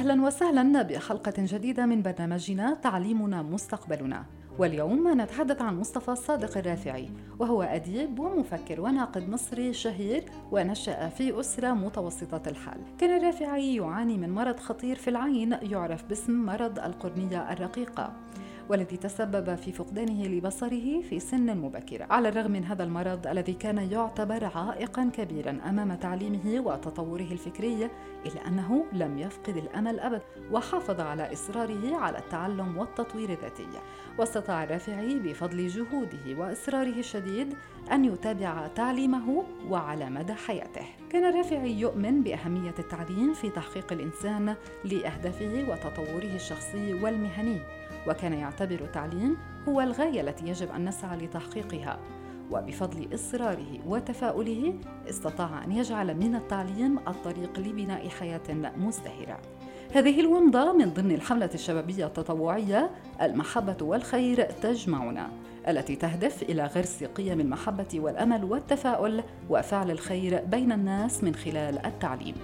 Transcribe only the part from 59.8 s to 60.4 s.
هذه